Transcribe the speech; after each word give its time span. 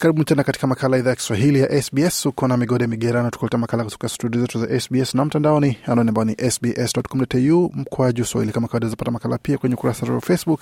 karibu 0.00 0.24
tena 0.24 0.44
katika 0.44 0.66
makala 0.66 0.98
idhaa 0.98 1.10
ya 1.10 1.16
kiswahili 1.16 1.60
ya 1.60 1.82
sbs 1.82 2.26
uko 2.26 2.48
na 2.48 2.56
migode 2.56 2.86
migerano 2.86 3.30
tukuleta 3.30 3.58
makala 3.58 3.84
kutoka 3.84 4.08
studio 4.08 4.40
zetu 4.40 4.60
za 4.66 4.80
sbs 4.80 5.14
na 5.14 5.24
mtandaoni. 5.24 5.76
Anwani 5.86 6.08
ambao 6.08 6.24
ni 6.24 6.36
sbs.com.au 6.50 7.70
mkwaju 7.74 8.24
swahili. 8.24 8.52
Kama 8.52 8.68
kawaida 8.68 8.88
zapata 8.88 9.10
makala 9.10 9.38
pia 9.38 9.58
kwenye 9.58 9.74
ukurasa 9.74 10.12
wa 10.12 10.20
facebook. 10.20 10.60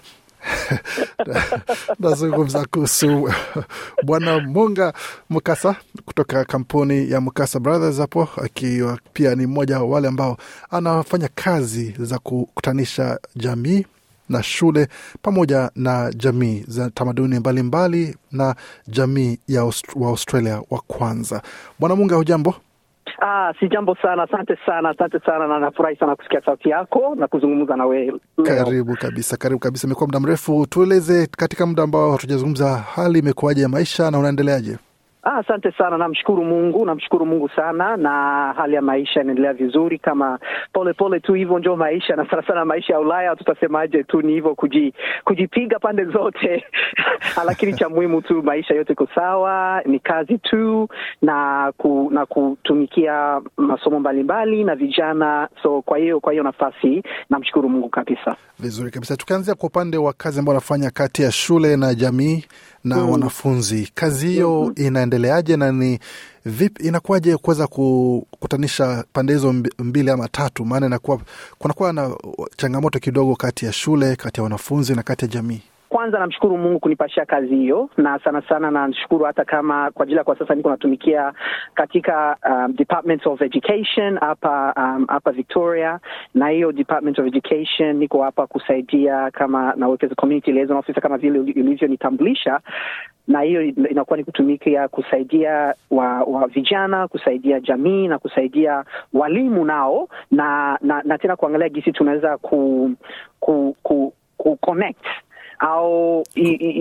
nazungumza 2.00 2.64
kuhusu 2.70 3.30
bwana 4.02 4.38
Munga 4.40 4.92
Mukasa 5.30 5.76
kutoka 6.04 6.44
kampuni 6.44 7.10
ya 7.10 7.20
Mukasa 7.20 7.60
Brothers 7.60 7.98
hapo, 7.98 8.28
akiwa 8.44 8.98
pia 9.12 9.34
ni 9.34 9.46
mmoja 9.46 9.78
wa 9.78 9.86
wale 9.86 10.08
ambao 10.08 10.36
anafanya 10.70 11.28
kazi 11.34 11.94
za 11.98 12.18
kukutanisha 12.18 13.18
jamii 13.36 13.86
na 14.28 14.42
shule 14.42 14.88
pamoja 15.22 15.70
na 15.74 16.12
jamii 16.16 16.64
za 16.68 16.90
tamaduni 16.90 17.38
mbalimbali 17.38 18.00
mbali 18.02 18.16
na 18.32 18.54
jamii 18.88 19.38
ya 19.48 19.60
Aust 19.60 19.84
wa 19.96 20.08
Australia 20.08 20.62
wa 20.70 20.80
kwanza. 20.86 21.42
Bwana 21.78 21.96
Munga, 21.96 22.16
hujambo? 22.16 22.54
Ah, 23.22 23.52
si 23.60 23.68
jambo 23.68 23.96
sana. 24.02 24.22
Asante 24.22 24.56
sana, 24.66 24.88
asante 24.90 25.20
sana, 25.26 25.46
na 25.46 25.58
nafurahi 25.58 25.96
sana 25.96 26.16
kusikia 26.16 26.40
sauti 26.44 26.68
yako 26.68 27.14
na 27.18 27.28
kuzungumza 27.28 27.76
na 27.76 27.86
wewe. 27.86 28.20
Karibu 28.44 28.96
kabisa, 28.96 29.36
karibu 29.36 29.58
kabisa. 29.60 29.86
Imekuwa 29.86 30.06
muda 30.06 30.20
mrefu, 30.20 30.66
tueleze 30.66 31.26
katika 31.26 31.66
muda 31.66 31.82
ambao 31.82 32.12
hatujazungumza, 32.12 32.68
hali 32.76 33.18
imekuwaje 33.18 33.62
ya 33.62 33.68
maisha 33.68 34.10
na 34.10 34.18
unaendeleaje? 34.18 34.78
Ah, 35.28 35.38
asante 35.38 35.72
sana, 35.78 35.98
namshukuru 35.98 36.44
Mungu, 36.44 36.86
namshukuru 36.86 37.26
Mungu 37.26 37.48
sana, 37.56 37.96
na 37.96 38.10
hali 38.56 38.74
ya 38.74 38.82
maisha 38.82 39.20
inaendelea 39.20 39.52
vizuri, 39.52 39.98
kama 39.98 40.38
pole 40.72 40.92
pole 40.92 41.20
tu 41.20 41.34
hivyo, 41.34 41.58
ndio 41.58 41.76
maisha, 41.76 42.16
na 42.16 42.30
sana 42.30 42.42
sana 42.46 42.64
maisha 42.64 42.92
ya 42.92 43.00
Ulaya, 43.00 43.36
tutasemaje 43.36 44.04
tu 44.04 44.22
ni 44.22 44.32
hivyo, 44.32 44.54
kuji, 44.54 44.94
kujipiga 45.24 45.78
pande 45.78 46.04
zote. 46.04 46.64
Lakini 47.46 47.74
cha 47.74 47.88
muhimu 47.88 48.22
tu 48.22 48.42
maisha 48.42 48.74
yote 48.74 48.92
iko 48.92 49.08
sawa, 49.14 49.82
ni 49.86 49.98
kazi 49.98 50.38
tu 50.38 50.88
na 51.22 51.72
ku, 51.76 52.08
na 52.12 52.26
kutumikia 52.26 53.40
masomo 53.56 54.00
mbalimbali 54.00 54.64
na 54.64 54.74
vijana, 54.74 55.48
so 55.62 55.82
kwa 55.82 55.98
hiyo 55.98 56.20
kwa 56.20 56.32
hiyo 56.32 56.44
nafasi 56.44 57.02
namshukuru 57.30 57.68
Mungu 57.68 57.88
kabisa. 57.88 58.36
Vizuri 58.58 58.90
kabisa. 58.90 59.16
Tukianzia 59.16 59.54
kwa 59.54 59.68
upande 59.68 59.96
wa 59.96 60.12
kazi 60.12 60.38
ambayo 60.38 60.56
anafanya 60.58 60.90
kati 60.90 61.22
ya 61.22 61.32
shule 61.32 61.76
na 61.76 61.94
jamii 61.94 62.44
na 62.86 62.96
mm. 62.96 63.10
wanafunzi, 63.10 63.90
kazi 63.94 64.28
hiyo 64.28 64.62
mm 64.64 64.68
-hmm. 64.76 64.86
inaendeleaje 64.86 65.56
na 65.56 65.72
ni 65.72 65.98
vipi, 66.44 66.86
inakuwaje 66.88 67.36
kuweza 67.36 67.66
kukutanisha 67.66 69.04
pande 69.12 69.32
hizo 69.32 69.52
mbili 69.78 70.10
ama 70.10 70.28
tatu? 70.28 70.64
Maana 70.64 70.86
inakuwa 70.86 71.20
kunakuwa 71.58 71.92
na 71.92 72.16
changamoto 72.56 72.98
kidogo 72.98 73.36
kati 73.36 73.66
ya 73.66 73.72
shule, 73.72 74.16
kati 74.16 74.40
ya 74.40 74.44
wanafunzi 74.44 74.94
na 74.94 75.02
kati 75.02 75.24
ya 75.24 75.30
jamii. 75.30 75.60
Kwanza 75.88 76.18
namshukuru 76.18 76.58
Mungu 76.58 76.80
kunipashia 76.80 77.24
kazi 77.24 77.56
hiyo, 77.56 77.90
na 77.96 78.18
sana 78.18 78.42
sana 78.48 78.70
nashukuru 78.70 79.24
hata 79.24 79.44
kama 79.44 79.90
kwa 79.90 80.02
ajili 80.02 80.18
ya 80.18 80.24
kwa 80.24 80.38
sasa 80.38 80.54
niko 80.54 80.70
natumikia 80.70 81.32
katika 81.74 82.36
um, 82.50 82.72
Department 82.76 83.26
of 83.26 83.42
Education 83.42 84.18
hapa 84.18 84.74
um, 84.76 85.32
Victoria, 85.34 86.00
na 86.34 86.48
hiyo 86.48 86.72
Department 86.72 87.18
of 87.18 87.26
Education 87.26 87.96
niko 87.96 88.22
hapa 88.22 88.46
kusaidia 88.46 89.30
kama 89.30 89.72
nawekeza 89.76 90.14
community 90.14 90.52
liaison 90.52 90.76
officer 90.76 91.02
kama 91.02 91.18
vile 91.18 91.38
ulivyonitambulisha 91.38 92.60
na 93.28 93.40
hiyo 93.40 93.62
inakuwa 93.62 94.16
ni 94.16 94.24
kutumikia 94.24 94.88
kusaidia 94.88 95.74
wa, 95.90 96.22
wa 96.22 96.46
vijana, 96.46 97.08
kusaidia 97.08 97.60
jamii 97.60 98.08
na 98.08 98.18
kusaidia 98.18 98.84
walimu 99.12 99.64
nao, 99.64 100.08
na 100.30 100.78
na, 100.82 101.02
na 101.04 101.18
tena 101.18 101.36
kuangalia 101.36 101.68
gisi 101.68 101.92
tunaweza 101.92 102.36
ku, 102.38 102.90
ku, 103.40 103.76
ku, 103.82 104.12
ku 104.36 104.56
connect 104.56 105.04
au 105.58 106.24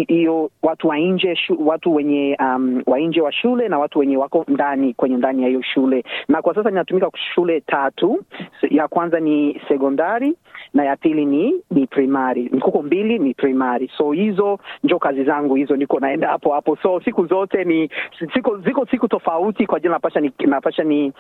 hiyo 0.08 0.52
watu 0.64 0.88
wa 0.88 0.98
nje 0.98 1.38
watu 1.60 1.96
wenye 1.96 2.38
um, 2.40 2.84
wa 2.86 3.00
nje 3.00 3.22
wa 3.22 3.32
shule 3.32 3.68
na 3.70 3.80
watu 3.80 4.00
wenye 4.00 4.18
wako 4.18 4.46
ndani 4.48 4.94
kwenye 4.94 5.18
ndani 5.18 5.42
ya 5.44 5.48
hiyo 5.48 5.62
shule. 5.62 6.04
Na 6.28 6.42
kwa 6.42 6.56
sasa 6.56 6.70
ninatumika 6.70 7.10
shule 7.36 7.62
tatu. 7.62 8.24
Ya 8.70 8.88
kwanza 8.88 9.20
ni 9.20 9.62
sekondari 9.68 10.36
na 10.74 10.84
ya 10.86 10.96
pili 10.96 11.26
ni 11.26 11.54
ni 11.72 11.88
primary, 11.88 12.50
mkuko 12.54 12.82
mbili 12.82 13.20
ni 13.20 13.34
primary. 13.34 13.92
So 13.98 14.12
hizo 14.12 14.60
njo 14.84 15.00
kazi 15.00 15.24
zangu 15.24 15.56
hizo, 15.56 15.76
niko 15.76 16.00
naenda 16.00 16.28
hapo 16.28 16.54
hapo. 16.54 16.76
So 16.84 17.02
siku 17.06 17.26
zote 17.26 17.64
ni 17.64 17.90
siku, 18.34 18.58
ziko 18.58 18.86
siku 18.92 19.08
tofauti 19.08 19.66
kwa 19.68 19.78
ajili 19.78 19.94
napasha 19.94 20.20
ni, 20.20 20.32
napasha 20.46 20.84
ni, 20.84 21.14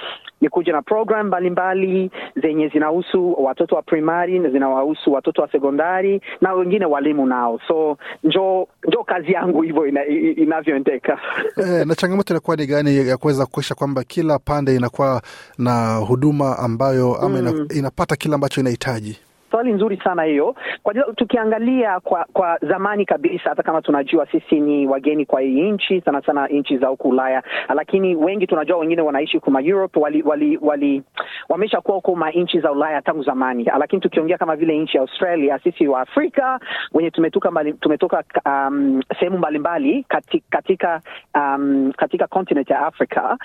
kuja 0.50 0.74
na 0.74 0.82
program 0.82 1.28
mbalimbali 1.28 2.12
zenye 2.36 2.68
zinahusu 2.68 3.44
watoto 3.44 3.76
wa 3.76 3.82
primary 3.82 4.40
na 4.40 4.50
zinawahusu 4.50 5.14
watoto 5.14 5.42
wa 5.42 5.52
sekondari 5.52 6.22
na 6.42 6.54
wengine 6.54 6.86
walimu 6.86 7.26
nao 7.46 7.60
so 7.68 7.98
njo 8.24 8.68
njo 8.88 9.04
kazi 9.04 9.32
yangu 9.32 9.62
hivyo 9.62 9.88
ina, 9.88 10.06
inavyoendeka. 10.06 11.20
E, 11.58 11.86
na 11.86 11.96
changamoto 11.96 12.34
inakuwa 12.34 12.56
ni 12.58 12.66
gani 12.66 13.08
ya 13.08 13.18
kuweza 13.18 13.46
kuhakikisha 13.46 13.76
kwamba 13.76 14.04
kila 14.04 14.40
pande 14.40 14.76
inakuwa 14.76 15.22
na 15.58 15.96
huduma 15.96 16.60
ambayo 16.60 17.16
ama 17.16 17.42
mm. 17.42 17.48
ina, 17.48 17.66
inapata 17.76 18.16
kile 18.16 18.36
ambacho 18.36 18.62
inahitaji? 18.62 19.20
Swali 19.52 19.74
nzuri 19.74 19.98
sana 20.04 20.24
hiyo. 20.24 20.56
Kwa 20.84 20.94
tukiangalia 20.94 22.00
kwa 22.00 22.26
kwa 22.34 22.58
zamani 22.62 23.06
kabisa, 23.06 23.50
hata 23.50 23.64
kama 23.64 23.82
tunajua 23.82 24.26
sisi 24.32 24.60
ni 24.60 24.88
wageni 24.88 25.26
kwa 25.26 25.42
hii 25.42 25.72
nchi, 25.72 26.02
sana 26.02 26.22
sana 26.22 26.48
nchi 26.48 26.78
za 26.78 26.88
huku 26.88 27.10
Ulaya, 27.10 27.44
lakini 27.76 28.16
wengi 28.16 28.48
tunajua, 28.48 28.78
wengine 28.78 29.02
wanaishi 29.02 29.40
kuma 29.40 29.62
Europe, 29.62 30.00
wali, 30.00 30.22
wali, 30.24 30.58
wali 30.62 31.04
wamesha 31.50 31.82
kuwa 31.82 31.96
huko 31.96 32.16
ma 32.16 32.32
nchi 32.32 32.60
za 32.60 32.72
Ulaya 32.72 33.02
tangu 33.02 33.24
zamani, 33.24 33.64
lakini 33.80 34.02
tukiongea 34.02 34.38
kama 34.38 34.56
vile 34.56 34.78
nchi 34.78 34.98
ya 34.98 35.02
Australia, 35.02 35.60
sisi 35.60 35.88
wa 35.88 36.02
Afrika 36.02 36.60
wenye 36.94 37.12
tumetoka 37.12 37.52
mbali, 37.52 37.74
tumetoka 37.74 38.24
um, 38.46 39.02
sehemu 39.20 39.38
mbalimbali 39.38 40.04
katika 40.04 40.46
katika, 40.50 41.02
um, 41.36 41.92
katika 41.98 42.28
continent 42.28 42.70
ya 42.70 42.80
Afrika 42.88 43.38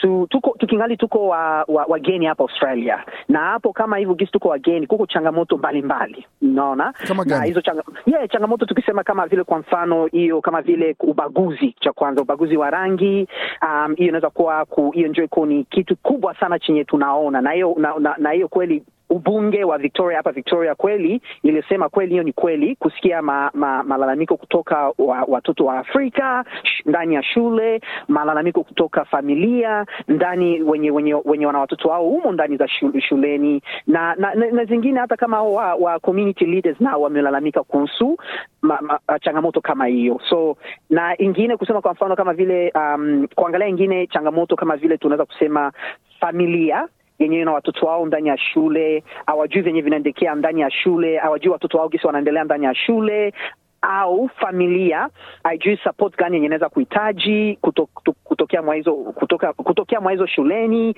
tu, 0.00 0.26
tuko 0.30 0.54
tukingali 0.58 0.96
tuko 0.96 1.26
wa, 1.28 1.64
wa, 1.68 1.84
wageni 1.88 2.26
hapa 2.26 2.42
Australia, 2.44 3.04
na 3.28 3.38
hapo 3.38 3.72
kama 3.72 3.96
hivyo 3.96 4.14
gisi 4.14 4.32
tuko 4.32 4.48
wageni, 4.48 4.86
kuko 4.86 5.06
changamoto 5.06 5.56
mbalimbali, 5.58 6.26
unaona? 6.42 6.92
Na 7.38 7.44
hizo 7.44 7.60
changa, 7.60 7.82
yeah, 8.06 8.28
changamoto 8.28 8.66
tukisema 8.66 9.02
kama 9.04 9.26
vile 9.26 9.44
kwa 9.44 9.58
mfano 9.58 10.06
hiyo 10.06 10.40
kama 10.40 10.62
vile 10.62 10.96
ubaguzi, 11.00 11.74
cha 11.80 11.92
kwanza 11.92 12.22
ubaguzi 12.22 12.56
wa 12.56 12.70
rangi 12.70 13.28
um, 13.62 13.94
hiyo 13.94 14.08
inaweza 14.08 14.30
kuwa 14.30 14.66
hiyo 14.92 15.08
ndio 15.08 15.24
iko 15.24 15.46
ni 15.46 15.64
kitu 15.64 15.96
kubwa 15.96 16.34
sana 16.40 16.58
chenye 16.58 16.84
tunaona. 16.84 17.40
Na 17.40 17.50
hiyo 17.52 17.74
na, 17.78 17.94
na, 17.98 18.14
na 18.18 18.30
hiyo 18.30 18.48
kweli 18.48 18.82
ubunge 19.10 19.64
wa 19.64 19.78
Victoria 19.78 20.16
hapa 20.16 20.32
Victoria 20.32 20.74
kweli 20.74 21.20
ilisema 21.42 21.88
kweli, 21.88 22.10
hiyo 22.10 22.22
ni 22.22 22.32
kweli, 22.32 22.76
kusikia 22.76 23.22
ma, 23.22 23.50
ma, 23.54 23.82
malalamiko 23.82 24.36
kutoka 24.36 24.92
wa, 24.98 25.24
watoto 25.28 25.64
wa 25.64 25.78
Afrika 25.78 26.44
ndani 26.86 27.14
ya 27.14 27.22
shule, 27.22 27.80
malalamiko 28.08 28.64
kutoka 28.64 29.04
familia 29.04 29.86
ndani 30.08 30.62
wenye 30.62 30.90
wenye, 30.90 31.14
wenye 31.24 31.46
wana 31.46 31.58
watoto 31.58 31.88
wao 31.88 32.04
humo 32.04 32.32
ndani 32.32 32.56
za 32.56 32.68
shuleni 33.08 33.62
na, 33.86 34.14
na, 34.14 34.34
na, 34.34 34.50
na 34.50 34.64
zingine 34.64 35.00
hata 35.00 35.16
kama 35.16 35.42
wa, 35.42 35.74
wa 35.74 35.98
community 35.98 36.46
leaders 36.46 36.80
nao 36.80 37.00
wamelalamika 37.00 37.62
kuhusu 37.62 38.16
ma, 38.62 38.78
ma, 38.80 39.18
changamoto 39.20 39.60
kama 39.60 39.86
hiyo. 39.86 40.20
So 40.28 40.56
na 40.90 41.18
ingine 41.22 41.56
kusema 41.56 41.80
kwa 41.80 41.92
mfano 41.92 42.16
kama 42.16 42.32
vile 42.34 42.72
um, 42.74 43.26
kuangalia 43.34 43.66
ingine 43.68 44.06
changamoto 44.06 44.56
kama 44.56 44.76
vile 44.76 44.98
tunaweza 44.98 45.24
kusema 45.24 45.72
familia 46.20 46.88
yenyewe 47.20 47.44
na 47.44 47.52
watoto 47.52 47.86
wao 47.86 48.06
ndani 48.06 48.28
ya 48.28 48.38
shule, 48.38 49.04
hawajui 49.26 49.62
vyenye 49.62 49.80
vinaendekea 49.80 50.34
ndani 50.34 50.60
ya 50.60 50.70
shule, 50.70 51.18
hawajui 51.18 51.52
watoto 51.52 51.78
wao 51.78 51.88
gisi 51.88 52.06
wanaendelea 52.06 52.44
ndani 52.44 52.64
ya 52.64 52.74
shule 52.74 53.32
au 53.82 54.28
familia 54.28 55.08
haijui 55.44 55.76
support 55.84 56.16
gani 56.16 56.34
yenye 56.34 56.46
inaweza 56.46 56.68
kuhitaji 56.68 57.58
kuto, 57.60 57.86
kutokea 58.24 58.62
mwa 58.62 58.74
hizo 58.74 58.94
kutokea 59.56 60.00
mwa 60.00 60.12
hizo 60.12 60.26
shuleni 60.26 60.94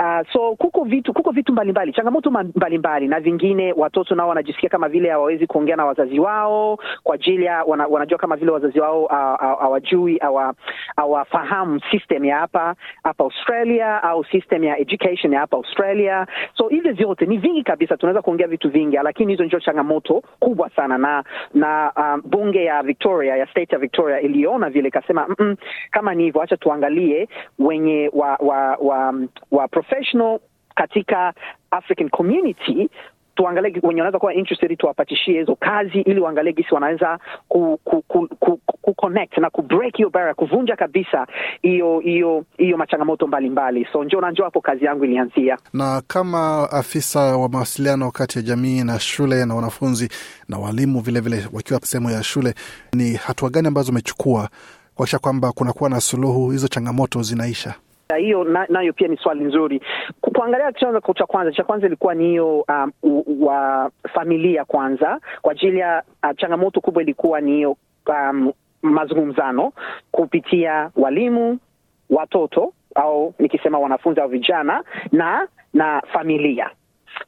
Uh, 0.00 0.24
so 0.32 0.56
kuko 0.56 0.84
vitu 0.84 1.12
kuko 1.12 1.30
vitu 1.30 1.52
mbalimbali, 1.52 1.92
changamoto 1.92 2.30
mbalimbali 2.30 2.78
mbali, 2.78 3.08
na 3.08 3.20
vingine 3.20 3.72
watoto 3.72 4.14
nao 4.14 4.28
wanajisikia 4.28 4.68
kama 4.68 4.88
vile 4.88 5.10
hawawezi 5.10 5.46
kuongea 5.46 5.76
na 5.76 5.84
wazazi 5.84 6.18
wao 6.20 6.78
kwa 7.02 7.14
ajili 7.14 7.44
ya 7.44 7.64
wana, 7.64 7.86
wanajua 7.86 8.18
kama 8.18 8.36
vile 8.36 8.50
wazazi 8.50 8.80
wao 8.80 9.06
hawajui 9.60 10.16
uh, 10.18 10.50
hawafahamu 10.96 11.80
system 11.90 12.24
ya 12.24 12.38
hapa 12.38 12.74
hapa 13.02 13.24
Australia 13.24 14.02
au 14.02 14.24
system 14.24 14.64
ya 14.64 14.78
education 14.78 15.32
ya 15.32 15.40
hapa 15.40 15.56
Australia. 15.56 16.26
So 16.56 16.68
hivi 16.68 16.90
vyote 16.92 17.26
ni 17.26 17.36
vingi 17.38 17.62
kabisa, 17.62 17.96
tunaweza 17.96 18.22
kuongea 18.22 18.46
vitu 18.46 18.70
vingi, 18.70 18.96
lakini 19.02 19.32
hizo 19.32 19.44
ndio 19.44 19.60
changamoto 19.60 20.22
kubwa 20.38 20.70
sana, 20.70 20.98
na 20.98 21.24
na 21.54 21.92
um, 21.96 22.22
bunge 22.30 22.64
ya 22.64 22.82
Victoria 22.82 23.36
ya 23.36 23.46
state 23.46 23.72
ya 23.72 23.78
Victoria 23.78 24.20
iliona 24.20 24.70
vile 24.70 24.88
ikasema, 24.88 25.26
mm 25.28 25.34
-mm, 25.38 25.56
kama 25.90 26.14
ni 26.14 26.22
hivyo, 26.24 26.42
acha 26.42 26.56
tuangalie 26.56 27.28
wenye 27.58 28.10
wa, 28.12 28.36
wa, 28.40 28.76
wa, 28.80 29.14
wa 29.50 29.68
professional 29.90 30.38
katika 30.74 31.34
African 31.70 32.08
community 32.10 32.88
tuangalie 33.34 33.70
wenye 33.82 34.00
wanaweza 34.00 34.18
kuwa 34.18 34.34
interested 34.34 34.78
tuwapatishie 34.78 35.38
hizo 35.38 35.56
kazi 35.56 36.00
ili 36.00 36.20
waangalie 36.20 36.52
gisi 36.52 36.74
wanaweza 36.74 37.18
ku, 37.48 37.80
ku, 37.84 38.02
ku, 38.08 38.28
ku, 38.40 38.56
ku 38.82 38.94
connect 38.94 39.38
na 39.38 39.50
ku 39.50 39.62
hiyo 39.96 40.10
barrier, 40.10 40.34
kuvunja 40.34 40.76
kabisa 40.76 41.26
hiyo 41.62 41.98
hiyo 42.00 42.44
hiyo 42.58 42.76
machangamoto 42.76 43.26
mbalimbali. 43.26 43.86
So 43.92 44.04
njo 44.04 44.20
na 44.20 44.32
hapo 44.44 44.60
kazi 44.60 44.84
yangu 44.84 45.04
ilianzia. 45.04 45.58
Na 45.72 46.02
kama 46.06 46.70
afisa 46.70 47.20
wa 47.36 47.48
mawasiliano 47.48 48.10
kati 48.10 48.38
ya 48.38 48.42
jamii 48.44 48.84
na 48.84 48.98
shule 49.00 49.44
na 49.46 49.54
wanafunzi 49.54 50.08
na 50.48 50.58
walimu 50.58 51.00
vilevile 51.00 51.36
vile, 51.36 51.48
wakiwa 51.52 51.80
sehemu 51.80 52.10
ya 52.10 52.22
shule, 52.22 52.54
ni 52.92 53.14
hatua 53.14 53.50
gani 53.50 53.68
ambazo 53.68 53.92
umechukua 53.92 54.48
kuakisha 54.94 55.18
kwamba 55.18 55.52
kunakuwa 55.52 55.90
na 55.90 56.00
suluhu, 56.00 56.50
hizo 56.50 56.68
changamoto 56.68 57.22
zinaisha? 57.22 57.74
Hiyo 58.16 58.44
nayo 58.44 58.66
na 58.86 58.92
pia 58.92 59.08
ni 59.08 59.16
swali 59.16 59.44
nzuri 59.44 59.80
kuangalia. 60.20 60.72
Chanzo 60.72 61.00
cha 61.14 61.26
kwanza 61.26 61.52
cha 61.52 61.64
kwanza 61.64 61.86
ilikuwa 61.86 62.14
ni 62.14 62.24
hiyo 62.28 62.64
um, 62.68 62.92
wa 63.40 63.90
familia 64.14 64.64
kwanza, 64.64 65.20
kwa 65.42 65.52
ajili 65.52 65.78
ya 65.78 66.02
uh, 66.24 66.36
changamoto 66.36 66.80
kubwa 66.80 67.02
ilikuwa 67.02 67.40
ni 67.40 67.52
hiyo 67.52 67.76
um, 68.06 68.52
mazungumzano 68.82 69.72
kupitia 70.10 70.90
walimu, 70.96 71.58
watoto 72.10 72.72
au 72.94 73.34
nikisema 73.38 73.78
wanafunzi 73.78 74.20
au 74.20 74.28
vijana 74.28 74.84
na 75.12 75.48
na 75.74 76.02
familia. 76.12 76.70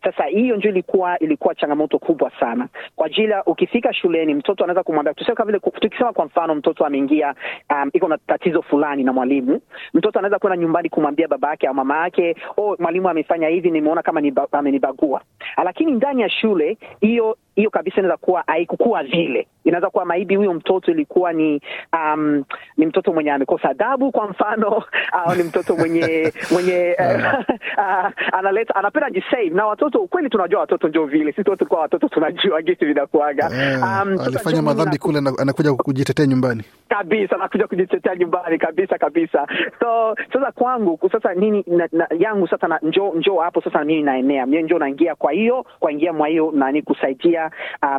Sasa 0.04 0.24
hiyo 0.24 0.56
ndio 0.56 0.70
ilikuwa 0.70 1.18
ilikuwa 1.18 1.54
changamoto 1.54 1.98
kubwa 1.98 2.30
sana 2.40 2.68
kwa 2.96 3.06
ajili 3.06 3.30
ya 3.32 3.44
ukifika 3.44 3.94
shuleni, 3.94 4.34
mtoto 4.34 4.64
anaweza 4.64 4.82
kumwambia, 4.82 5.14
tuseme 5.14 5.36
vile 5.46 5.58
tukisema 5.58 6.12
kwa 6.12 6.24
mfano 6.24 6.54
mtoto 6.54 6.86
ameingia, 6.86 7.34
um, 7.70 7.90
iko 7.92 8.08
na 8.08 8.18
tatizo 8.18 8.62
fulani 8.62 9.04
na 9.04 9.12
mwalimu, 9.12 9.60
mtoto 9.94 10.18
anaweza 10.18 10.38
kwenda 10.38 10.56
nyumbani 10.56 10.88
kumwambia 10.88 11.28
baba 11.28 11.50
yake 11.50 11.66
au 11.66 11.74
mama 11.74 11.98
yake, 12.02 12.36
oh, 12.56 12.76
mwalimu 12.78 13.08
amefanya 13.08 13.48
hivi, 13.48 13.70
nimeona 13.70 14.02
kama 14.02 14.22
amenibagua. 14.52 15.20
Lakini 15.64 15.92
ndani 15.92 16.22
ya 16.22 16.30
shule 16.30 16.78
hiyo 17.00 17.36
hiyo 17.56 17.70
kabisa 17.70 17.96
inaweza 17.96 18.16
kuwa 18.16 18.44
haikukuwa 18.46 19.02
vile. 19.02 19.46
Inaweza 19.64 19.90
kuwa 19.90 20.04
maibi 20.04 20.36
huyo 20.36 20.54
mtoto 20.54 20.90
ilikuwa 20.92 21.32
ni 21.32 21.60
um, 21.92 22.44
ni 22.76 22.86
mtoto 22.86 23.12
mwenye 23.12 23.30
amekosa 23.30 23.68
adabu 23.70 24.12
kwa 24.12 24.28
mfano, 24.28 24.82
au 25.12 25.34
ni 25.36 25.42
mtoto 25.42 25.76
mwenye 25.76 26.32
mwenye 26.52 26.96
uh, 27.78 28.10
analeta 28.38 28.74
anapenda 28.74 29.10
jisave. 29.10 29.50
Na 29.50 29.66
watoto 29.66 30.06
kweli, 30.06 30.28
tunajua 30.30 30.60
watoto 30.60 30.88
ndio 30.88 31.06
vile, 31.06 31.32
sisi 31.32 31.50
wote 31.50 31.64
kwa 31.64 31.80
watoto 31.80 32.08
tunajua 32.08 32.62
gisi 32.62 32.84
vinakuaga. 32.86 33.48
Um, 33.82 34.18
alifanya 34.26 34.62
madhambi 34.62 34.98
kule, 34.98 35.18
anakuja 35.18 35.74
kujitetea 35.74 36.26
nyumbani 36.26 36.62
kabisa, 36.88 37.36
anakuja 37.36 37.66
kujitetea 37.66 38.14
nyumbani 38.16 38.58
kabisa 38.58 38.98
kabisa. 38.98 39.46
So 39.80 40.14
sasa 40.32 40.52
kwangu 40.52 40.98
sasa 41.12 41.34
nini 41.34 41.64
na, 41.66 41.88
na, 41.92 42.06
yangu 42.18 42.48
sasa 42.48 42.68
na, 42.68 42.78
njo 42.82 43.12
njo 43.16 43.36
hapo 43.40 43.62
sasa 43.62 43.84
mimi 43.84 44.02
naenea 44.02 44.46
mimi 44.46 44.62
njo 44.62 44.78
naingia 44.78 45.14
kwa 45.14 45.32
hiyo 45.32 45.66
kwa 45.80 45.92
ingia 45.92 46.12
mwa 46.12 46.28
hiyo 46.28 46.52
nani 46.54 46.82
kusaidia 46.82 47.41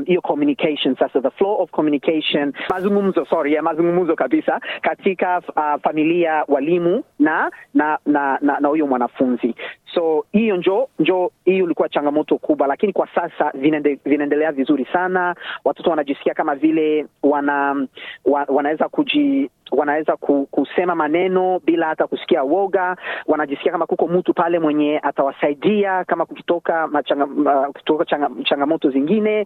hiyo 0.06 0.20
um, 0.20 0.30
communication 0.30 0.96
sasa, 0.96 1.22
the 1.22 1.30
flow 1.32 1.62
of 1.62 1.72
communication, 1.72 2.54
mazungumzo 2.70 3.26
sorry, 3.26 3.54
ya 3.54 3.62
mazungumzo 3.62 4.16
kabisa 4.16 4.60
katika 4.82 5.38
uh, 5.56 5.82
familia, 5.84 6.44
walimu 6.48 7.04
na 7.20 7.52
na 7.74 8.00
na, 8.06 8.38
na 8.60 8.68
huyo 8.68 8.88
mwanafunzi. 8.88 9.56
So 9.94 10.23
hiyo 10.44 10.58
njo 10.58 10.90
njo 11.00 11.32
hiyo 11.46 11.66
ilikuwa 11.66 11.90
changamoto 11.90 12.38
kubwa, 12.38 12.68
lakini 12.68 12.94
kwa 12.94 13.08
sasa 13.16 13.52
vinaende, 13.54 14.00
vinaendelea 14.06 14.52
vizuri 14.52 14.88
sana. 14.94 15.36
Watoto 15.66 15.90
wanajisikia 15.90 16.34
kama 16.34 16.56
vile 16.56 17.06
wana 17.24 17.88
wa, 18.26 18.46
wanaweza 18.50 18.90
kuji 18.90 19.50
wanaweza 19.72 20.18
kusema 20.52 20.96
maneno 20.96 21.60
bila 21.66 21.88
hata 21.88 22.08
kusikia 22.08 22.44
woga. 22.44 22.98
Wanajisikia 23.28 23.72
kama 23.72 23.86
kuko 23.86 24.08
mtu 24.08 24.34
pale 24.34 24.60
mwenye 24.60 25.00
atawasaidia 25.04 26.04
kama 26.04 26.26
kukitoka 26.26 26.88
machanga, 26.88 27.26
uh, 27.26 27.66
kutoka 27.74 28.06
changa, 28.06 28.30
changamoto 28.44 28.90
zingine 28.90 29.46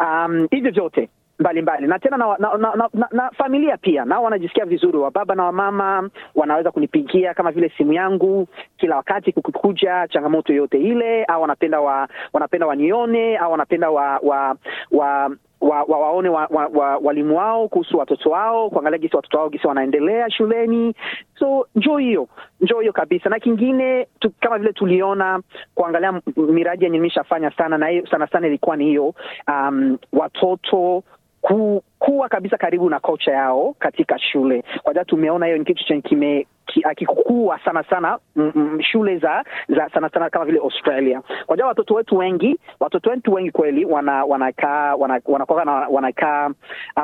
um, 0.00 0.46
vyote 0.50 1.08
mbalimbali 1.38 1.86
na 1.86 1.98
tena 1.98 2.16
na, 2.16 2.36
na, 2.38 2.56
na, 2.58 2.88
na, 2.94 3.08
na, 3.12 3.30
familia 3.30 3.76
pia 3.76 4.04
nao 4.04 4.22
wanajisikia 4.24 4.64
vizuri. 4.64 4.98
Wa 4.98 5.10
baba 5.10 5.34
na 5.34 5.44
wamama 5.44 6.10
wanaweza 6.34 6.70
kunipigia 6.70 7.34
kama 7.34 7.50
vile 7.52 7.72
simu 7.76 7.92
yangu 7.92 8.48
kila 8.76 8.96
wakati 8.96 9.32
kukikuja 9.32 10.08
changamoto 10.08 10.52
yote 10.52 10.78
ile, 10.78 11.24
au 11.24 11.42
wanapenda 11.42 11.80
wa, 11.80 12.08
wanapenda 12.32 12.66
wanione 12.66 13.36
au 13.36 13.52
wanapenda 13.52 13.90
wa, 13.90 14.18
wa, 14.22 14.56
wa 14.90 15.30
wa, 15.60 15.82
wa, 15.82 15.98
waone 15.98 16.28
wa, 16.28 16.46
wa, 16.50 16.66
wa, 16.66 16.96
walimu 16.96 17.36
wao 17.38 17.68
kuhusu 17.68 17.98
watoto 17.98 18.30
wao, 18.30 18.70
kuangalia 18.70 18.98
gisi 18.98 19.16
watoto 19.16 19.38
wao 19.38 19.48
gisi 19.50 19.66
wanaendelea 19.66 20.30
shuleni. 20.30 20.94
So 21.38 21.66
njoo 21.74 21.96
hiyo 21.98 22.28
njoo 22.60 22.80
hiyo 22.80 22.92
kabisa. 22.92 23.30
Na 23.30 23.38
kingine 23.40 24.06
tu, 24.20 24.30
kama 24.40 24.58
vile 24.58 24.72
tuliona 24.72 25.40
kuangalia 25.74 26.20
miradi 26.36 26.84
yenye 26.84 26.98
nimeshafanya 26.98 27.50
sana 27.50 27.78
na 27.78 27.86
hiyo 27.88 28.06
sana 28.06 28.26
sana 28.26 28.46
ilikuwa 28.46 28.76
ni 28.76 28.84
hiyo 28.84 29.14
um, 29.48 29.98
watoto 30.12 31.02
ku, 31.46 31.82
kuwa 31.98 32.28
kabisa 32.28 32.56
karibu 32.56 32.90
na 32.90 33.00
kocha 33.00 33.32
yao 33.32 33.74
katika 33.78 34.18
shule. 34.18 34.62
Kwa 34.62 34.92
sababu 34.94 35.10
tumeona 35.10 35.46
hiyo 35.46 35.58
ni 35.58 35.64
kitu 35.64 35.84
chenye 35.84 36.02
kime 36.02 36.46
akikukua 36.84 37.58
sana 37.64 37.82
sana 37.84 38.18
m, 38.36 38.52
m, 38.56 38.82
shule 38.82 39.18
za 39.18 39.44
za 39.68 39.90
sana 39.94 40.08
sana 40.10 40.30
kama 40.30 40.44
vile 40.44 40.58
Australia. 40.58 41.22
Kwa 41.46 41.56
jua 41.56 41.66
watoto 41.66 41.94
wetu 41.94 42.16
wengi 42.16 42.56
watoto 42.80 43.10
wetu 43.10 43.32
wengi 43.32 43.50
kweli 43.50 43.84
wanakaa 43.84 44.94
wanakaa 44.94 45.86
wanakaa 45.90 46.50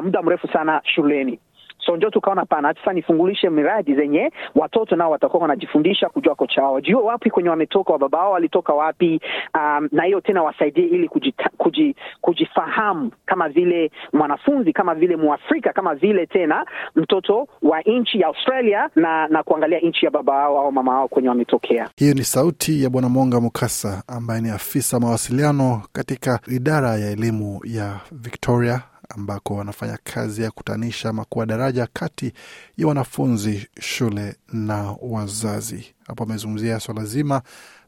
muda 0.03 0.23
mrefu 0.23 0.49
sana 0.49 0.81
shuleni 0.85 1.39
so 1.87 1.97
ndio 1.97 2.11
tukaona 2.11 2.45
pana 2.47 2.75
sasa 2.75 2.93
nifungulishe 2.93 3.51
miradi 3.51 3.95
zenye 3.95 4.33
watoto 4.55 4.97
nao 4.97 5.11
watakuwa 5.11 5.43
wanajifundisha 5.43 6.09
kujua 6.09 6.35
kocha 6.35 6.63
wao, 6.63 6.73
wajue 6.75 7.03
wapi 7.03 7.31
kwenye 7.31 7.49
wametoka, 7.49 7.93
wababa 7.93 8.19
wao 8.19 8.33
walitoka 8.33 8.73
wapi, 8.75 9.21
um, 9.55 9.89
na 9.93 10.05
hiyo 10.05 10.21
tena 10.21 10.43
wasaidie 10.43 10.85
ili 10.87 11.09
kujita, 11.09 11.51
kuji, 11.59 11.97
kujifahamu 12.21 13.11
kama 13.27 13.49
vile 13.49 13.91
mwanafunzi, 14.13 14.73
kama 14.73 14.95
vile 14.95 15.17
Mwafrika, 15.17 15.73
kama 15.73 15.95
vile 15.95 16.27
tena 16.27 16.67
mtoto 16.97 17.49
wa 17.63 17.81
nchi 17.81 18.21
ya 18.21 18.27
Australia 18.27 18.91
na, 18.97 19.29
na 19.29 19.43
kuangalia 19.43 19.79
nchi 19.81 20.05
ya 20.05 20.11
baba 20.11 20.33
wao 20.33 20.59
au 20.59 20.73
mama 20.73 20.95
wao 20.95 21.09
kwenye 21.09 21.29
wametokea. 21.29 21.89
Hiyo 21.97 22.15
ni 22.15 22.25
sauti 22.25 22.83
ya 22.83 22.91
Bwana 22.91 23.09
Monga 23.09 23.41
Mukasa 23.41 24.03
ambaye 24.09 24.41
ni 24.41 24.51
afisa 24.51 25.01
mawasiliano 25.01 25.83
katika 25.93 26.41
idara 26.49 26.97
ya 26.97 27.11
elimu 27.11 27.61
ya 27.65 28.01
Victoria 28.13 28.83
ambako 29.17 29.55
wanafanya 29.55 29.99
kazi 30.05 30.43
ya 30.43 30.51
kutanisha 30.51 31.09
ama 31.09 31.25
kuwa 31.25 31.47
daraja 31.47 31.89
kati 31.93 32.33
ya 32.79 32.87
wanafunzi, 32.87 33.69
shule 33.81 34.37
na 34.53 34.95
wazazi. 35.03 35.85
Hapo 36.07 36.25
amezungumzia 36.25 36.81
swala 36.81 37.05
zima 37.05 37.43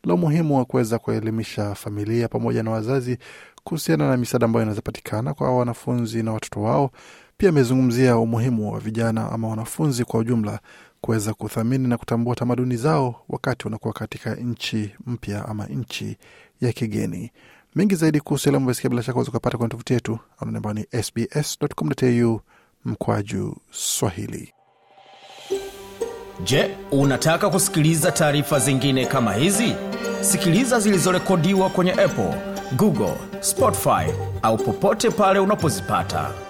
la 0.04 0.14
umuhimu 0.14 0.58
wa 0.58 0.64
kuweza 0.64 0.98
kuelimisha 0.98 1.74
familia 1.74 2.28
pamoja 2.28 2.62
na 2.62 2.70
wazazi 2.70 3.18
kuhusiana 3.64 4.08
na 4.10 4.16
misaada 4.16 4.44
ambayo 4.46 4.62
inaweza 4.62 4.82
patikana 4.82 5.34
kwa 5.34 5.56
wanafunzi 5.56 6.22
na 6.22 6.32
watoto 6.32 6.62
wao. 6.62 6.90
Pia 7.36 7.48
amezungumzia 7.48 8.16
umuhimu 8.18 8.72
wa 8.72 8.80
vijana 8.80 9.32
ama 9.32 9.48
wanafunzi 9.48 10.04
kwa 10.04 10.20
ujumla 10.20 10.60
kuweza 11.00 11.34
kuthamini 11.34 11.88
na 11.88 11.96
kutambua 11.98 12.34
tamaduni 12.36 12.76
zao 12.76 13.14
wakati 13.28 13.64
wanakuwa 13.66 13.94
katika 13.94 14.34
nchi 14.34 14.94
mpya 15.06 15.48
ama 15.48 15.66
nchi 15.66 16.16
ya 16.60 16.72
kigeni. 16.72 17.30
Mengi 17.74 17.94
zaidi 17.94 18.20
kuhusu 18.20 18.48
elimu 18.48 18.66
basikia, 18.66 18.90
bila 18.90 19.02
shaka 19.02 19.18
waweza 19.18 19.38
kwenye 19.40 19.68
tovuti 19.68 19.92
yetu 19.92 20.18
ambao 20.38 20.72
ni 20.72 20.86
sbs.com.au 21.02 22.40
mkwaju 22.84 23.56
Swahili. 23.70 24.52
Je, 26.44 26.76
unataka 26.90 27.50
kusikiliza 27.50 28.12
taarifa 28.12 28.58
zingine 28.58 29.06
kama 29.06 29.32
hizi? 29.34 29.74
Sikiliza 30.20 30.80
zilizorekodiwa 30.80 31.70
kwenye 31.70 31.92
Apple, 31.92 32.34
Google, 32.76 33.14
Spotify 33.40 34.06
au 34.42 34.56
popote 34.56 35.10
pale 35.10 35.38
unapozipata. 35.38 36.43